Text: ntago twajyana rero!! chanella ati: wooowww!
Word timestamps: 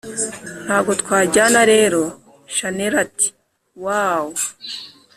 ntago 0.65 0.91
twajyana 1.01 1.61
rero!! 1.71 2.01
chanella 2.55 2.97
ati: 3.05 3.27
wooowww! 3.83 4.35